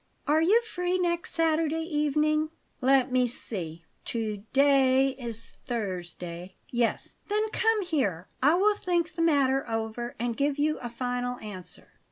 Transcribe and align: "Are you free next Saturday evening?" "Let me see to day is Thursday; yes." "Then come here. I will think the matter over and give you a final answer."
"Are 0.25 0.41
you 0.41 0.63
free 0.63 0.97
next 0.97 1.31
Saturday 1.31 1.83
evening?" 1.83 2.49
"Let 2.81 3.11
me 3.11 3.27
see 3.27 3.85
to 4.05 4.37
day 4.51 5.09
is 5.09 5.51
Thursday; 5.51 6.55
yes." 6.71 7.17
"Then 7.27 7.47
come 7.51 7.83
here. 7.83 8.27
I 8.41 8.55
will 8.55 8.73
think 8.75 9.13
the 9.13 9.21
matter 9.21 9.69
over 9.69 10.15
and 10.17 10.35
give 10.35 10.57
you 10.57 10.79
a 10.79 10.89
final 10.89 11.37
answer." 11.37 11.89